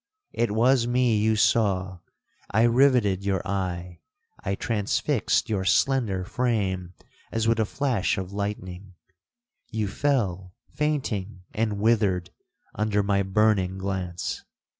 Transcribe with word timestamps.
It 0.33 0.49
was 0.49 0.87
me 0.87 1.15
you 1.15 1.35
saw—I 1.35 2.63
rivetted 2.65 3.23
your 3.23 3.47
eye—I 3.47 4.55
transfixed 4.55 5.47
your 5.47 5.63
slender 5.63 6.25
frame 6.25 6.95
as 7.31 7.47
with 7.47 7.59
a 7.59 7.65
flash 7.65 8.17
of 8.17 8.33
lightning—you 8.33 9.87
fell 9.87 10.55
fainting 10.73 11.43
and 11.53 11.77
withered 11.77 12.31
under 12.73 13.03
my 13.03 13.21
burning 13.21 13.77
glance. 13.77 14.43